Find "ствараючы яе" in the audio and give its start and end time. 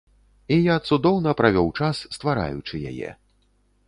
2.15-3.13